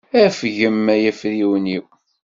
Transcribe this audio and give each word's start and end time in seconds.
Afgem 0.23 0.85
ay 0.93 1.03
afriwen-iw. 1.11 1.85